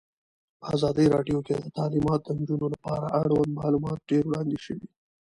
په 0.59 0.65
ازادي 0.75 1.05
راډیو 1.15 1.37
کې 1.45 1.53
د 1.57 1.65
تعلیمات 1.77 2.19
د 2.23 2.29
نجونو 2.39 2.65
لپاره 2.73 3.05
اړوند 3.21 3.51
معلومات 3.59 3.99
ډېر 4.09 4.23
وړاندې 4.27 4.57
شوي. 4.65 4.87